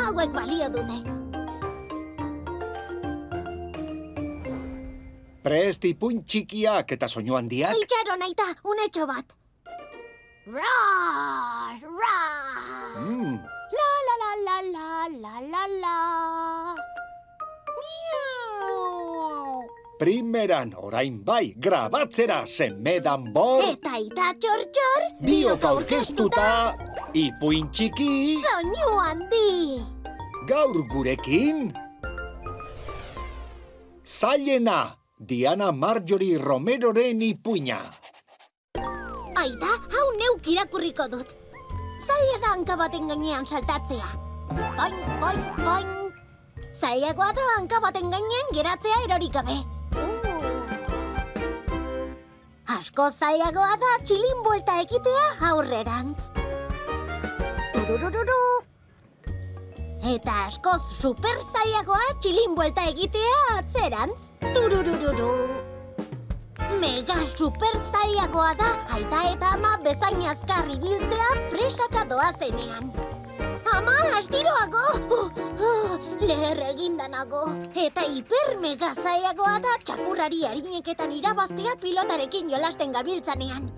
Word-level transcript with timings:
Hauek 0.00 0.30
balio 0.34 0.66
dute. 0.74 0.98
Prest 5.40 5.84
ipuin 5.88 6.24
txikiak 6.26 6.92
eta 6.96 7.08
soinu 7.08 7.38
handiak. 7.38 7.76
Itxaron 7.78 8.26
aita, 8.26 8.48
unetxo 8.66 9.06
bat. 9.06 9.36
Rar, 10.50 11.78
rar. 12.02 12.98
Mm, 12.98 13.38
La 13.78 13.90
la 14.08 14.16
la 14.20 14.32
la 14.42 14.56
la 14.74 14.88
la 15.22 15.34
la 15.54 15.64
la. 15.84 15.99
Primeran 20.00 20.72
orain 20.80 21.20
bai 21.20 21.52
grabatzera 21.60 22.46
zenmedan 22.48 23.26
bor. 23.34 23.60
Eta 23.68 23.92
aita 23.98 24.32
txor-txor. 24.40 25.02
Biok 25.20 25.64
aurkeztuta, 25.68 26.46
ipuin 27.12 27.68
txiki, 27.68 28.40
Soinu 28.40 28.94
handi. 28.96 29.50
gaur 30.48 30.78
gurekin. 30.88 31.68
Zailena, 34.04 34.96
Diana 35.20 35.68
Marjorie 35.70 36.38
Romeroren 36.40 37.20
ipuina. 37.22 37.78
Aita, 39.36 39.72
hau 39.92 40.06
neuk 40.16 40.48
irakurriko 40.48 41.06
dut. 41.12 41.36
Zaila 42.06 42.38
da 42.40 42.54
hanka 42.56 42.76
baten 42.80 43.06
gainean 43.12 43.44
saltatzea. 43.46 44.08
Boing, 44.50 44.96
boing, 45.20 45.44
boing. 45.60 45.92
Zailagoa 46.80 47.28
da 47.36 47.44
hanka 47.58 47.78
baten 47.84 48.08
gainean 48.10 48.50
geratzea 48.56 49.04
erorik 49.04 49.36
gabe. 49.36 49.58
Asko 52.80 53.06
zailagoa 53.20 53.74
da 53.80 53.88
txilin 54.08 54.38
buelta 54.44 54.74
ekitea 54.80 55.24
aurrerantz. 55.48 56.22
Tururururu. 57.74 58.36
Eta 60.12 60.36
askoz 60.46 60.78
super 61.00 61.42
zailagoa 61.42 62.14
txilin 62.24 62.56
buelta 62.56 62.86
egitea 62.94 63.36
atzerantz. 63.58 64.16
Tururururu. 64.56 65.28
Mega 66.80 67.20
super 67.34 67.76
zailagoa 67.92 68.56
da 68.62 68.72
aita 68.96 69.22
eta 69.34 69.54
ama 69.58 69.76
bezain 69.84 70.24
azkar 70.32 70.72
ibiltzea 70.78 71.30
presaka 71.52 72.08
doazenean. 72.14 72.94
Ama, 73.80 73.96
astiroago! 74.20 74.84
Uh, 75.08 75.28
uh, 75.56 75.92
leher 76.20 76.58
eginda 76.68 77.06
nago. 77.08 77.46
Eta 77.72 78.04
hiper 78.04 78.58
mega 78.60 78.90
zailagoa 78.92 79.54
da 79.64 79.72
txakurrari 79.80 80.42
harineketan 80.44 81.14
irabaztea 81.16 81.72
pilotarekin 81.80 82.50
jolasten 82.52 82.92
gabiltzanean. 82.92 83.70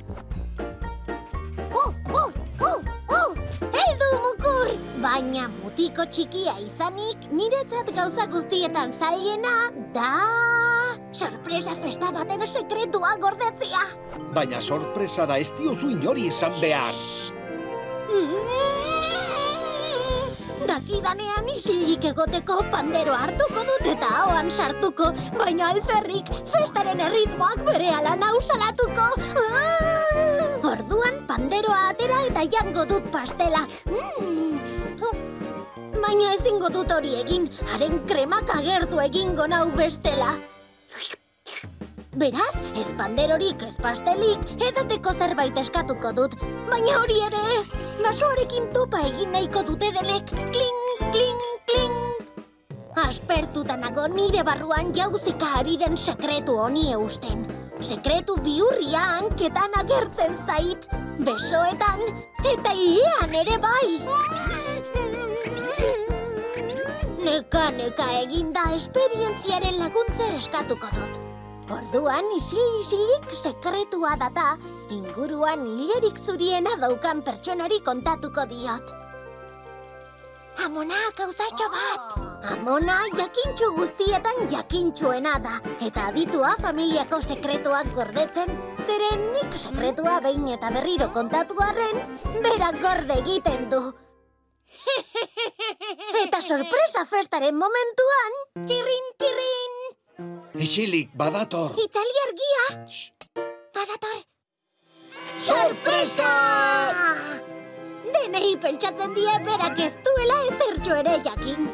Uh, 1.71 1.93
uh, 2.19 2.31
uh, 2.67 2.81
uh! 3.15 3.31
Heldu 3.77 4.09
mukur! 4.25 4.73
Baina 5.05 5.47
mutiko 5.61 6.09
txikia 6.11 6.57
izanik, 6.65 7.29
niretzat 7.31 7.95
gauza 7.95 8.27
guztietan 8.33 8.91
zailena 8.99 9.55
da... 9.95 10.11
Sorpresa 11.13 11.77
festa 11.79 12.11
baten 12.11 12.43
sekretua 12.49 13.15
gordetzea! 13.23 13.85
Baina 14.35 14.59
sorpresa 14.63 15.29
da 15.31 15.39
ez 15.39 15.53
diozu 15.61 15.95
inori 15.95 16.27
esan 16.33 16.59
behar. 16.59 16.99
Dakidanean 20.69 21.49
isilik 21.55 22.05
egoteko 22.13 22.61
pandero 22.73 23.15
hartuko 23.17 23.65
dut 23.69 23.89
eta 23.93 24.09
ahoan 24.23 24.51
sartuko, 24.51 25.11
baina 25.39 25.71
alferrik 25.73 26.31
festaren 26.53 27.03
erritmoak 27.09 27.65
bere 27.67 27.91
ala 27.95 28.15
nausalatuko. 28.21 29.09
Ah! 29.37 30.69
Orduan 30.73 31.23
panderoa 31.29 31.89
atera 31.91 32.23
eta 32.29 32.47
jango 32.57 32.87
dut 32.89 33.11
pastela. 33.15 33.67
Mm. 33.91 34.53
Baina 36.03 36.33
ezingo 36.37 36.69
dut 36.73 36.91
hori 36.93 37.13
egin, 37.21 37.45
haren 37.73 38.01
kremak 38.09 38.51
agertu 38.57 38.99
egingo 39.05 39.47
nau 39.51 39.67
bestela. 39.77 40.33
Beraz, 42.13 42.53
ez 42.77 42.91
panderorik, 42.99 43.63
ez 43.65 43.77
pastelik, 43.81 44.43
edateko 44.69 45.15
zerbait 45.17 45.57
eskatuko 45.63 46.13
dut. 46.19 46.35
Baina 46.69 46.99
hori 47.01 47.17
ere 47.25 47.41
ez, 47.55 47.65
basoarekin 48.01 48.69
topa 48.73 49.01
egin 49.09 49.33
nahiko 49.33 49.63
dute 49.67 49.91
delek. 49.95 50.31
Kling, 50.31 50.81
kling, 51.13 51.41
kling. 51.69 51.95
Aspertuta 53.05 53.77
nago 53.77 54.07
nire 54.09 54.43
barruan 54.45 54.93
jauzika 54.95 55.49
ari 55.61 55.77
den 55.81 55.97
sekretu 55.97 56.57
honi 56.61 56.93
eusten. 56.93 57.47
Sekretu 57.81 58.37
bihurria 58.45 59.01
hanketan 59.17 59.75
agertzen 59.81 60.37
zait, 60.47 60.87
besoetan 61.19 62.05
eta 62.53 62.77
iean 62.77 63.35
ere 63.35 63.59
bai. 63.59 63.89
Neka, 67.23 67.71
neka 67.81 68.09
eginda 68.21 68.69
esperientziaren 68.77 69.79
laguntza 69.81 70.31
eskatuko 70.37 70.95
dut. 70.95 71.32
Orduan 71.73 72.27
isil-isilik 72.37 73.31
sekretua 73.33 74.13
data, 74.21 74.59
inguruan 74.93 75.63
hilerik 75.65 76.19
zuriena 76.21 76.75
daukan 76.77 77.25
pertsonari 77.25 77.81
kontatuko 77.81 78.45
diot. 78.51 78.93
Amona, 80.61 80.99
gauzatxo 81.17 81.69
bat! 81.73 82.13
Amona 82.53 82.99
jakintxu 83.17 83.71
guztietan 83.79 84.45
jakintxuena 84.53 85.39
da, 85.41 85.57
eta 85.81 86.11
aditua 86.13 86.53
familiako 86.61 87.23
sekretuak 87.25 87.89
gordetzen, 87.97 88.53
zeren 88.85 89.27
nik 89.33 89.57
sekretua 89.57 90.21
behin 90.21 90.45
eta 90.53 90.69
berriro 90.77 91.09
kontatu 91.17 91.57
arren, 91.71 92.05
berak 92.45 92.85
gorde 92.85 93.17
egiten 93.25 93.71
du. 93.73 93.81
eta 96.27 96.45
sorpresa 96.45 97.09
festaren 97.09 97.57
momentuan, 97.57 98.41
txirrin, 98.67 99.15
txirrin! 99.17 99.62
Isilik 100.53 101.09
badator. 101.17 101.73
Itzali 101.81 102.15
argia! 102.27 102.65
Badator! 103.73 104.19
Sorpresa! 105.41 106.29
Denei 108.13 108.53
pentsatzen 108.61 109.17
die 109.17 109.33
berak 109.47 109.81
ez 109.81 109.95
duela 110.05 110.37
ezertxo 110.51 110.99
ere 111.01 111.17
jakin. 111.25 111.71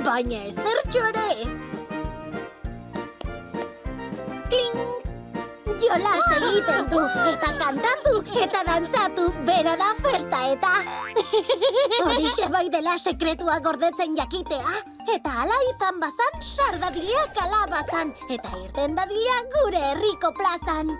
Baina 0.00 0.40
ezertxo 0.48 1.04
ere 1.10 1.26
ez. 1.44 1.73
Jolas 5.94 6.26
egiten 6.34 6.88
du, 6.90 7.00
eta 7.30 7.50
kantatu, 7.54 8.14
eta 8.42 8.62
dantzatu, 8.66 9.26
bera 9.46 9.76
da 9.78 9.92
festa 10.00 10.40
eta. 10.50 10.72
Horixe 12.02 12.48
bai 12.50 12.64
dela 12.72 12.96
sekretua 12.98 13.60
gordetzen 13.62 14.16
jakitea. 14.18 14.80
Eta 15.14 15.36
ala 15.44 15.60
izan 15.68 16.02
bazan, 16.02 16.42
sardadilea 16.48 17.28
kalabazan, 17.38 18.10
eta 18.26 18.56
irten 18.64 18.98
dadila 18.98 19.38
gure 19.54 19.86
herriko 19.92 20.34
plazan. 20.34 20.92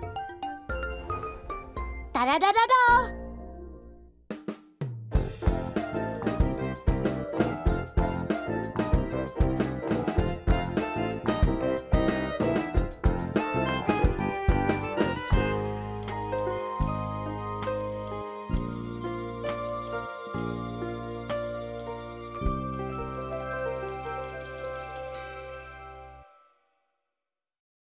Tarararara! 2.15 3.24